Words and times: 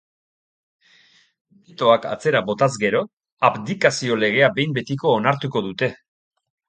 Betoak 1.67 2.07
atzera 2.13 2.41
botaz 2.49 2.71
gero, 2.85 3.03
abdikazio 3.51 4.17
legea 4.25 4.51
behin 4.57 4.77
betiko 4.79 5.13
onartuko 5.19 5.63
dute. 5.71 5.91